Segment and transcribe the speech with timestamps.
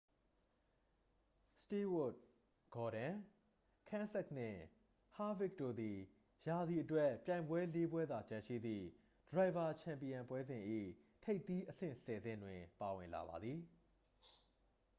[1.63, 2.13] စတူးဝပ်
[2.73, 3.13] ဂေါ်ဒွန်
[3.87, 4.59] ကန်းစက်သ် နှင့်
[5.15, 5.97] ဟားဗစ်ခ် တို့သည်
[6.47, 8.85] ရာသီအတွက် ပြိုင်ပွဲလေး ပွဲသာကျန်ရှိသည့်
[9.29, 10.63] ဒရိုင်ဗာ ချန်ပီယံပွဲစဉ်၏
[11.23, 13.59] ထိပ်သီးအဆင့် ဆယ် ဆင့်တွင် ပါဝင်လာပါသည်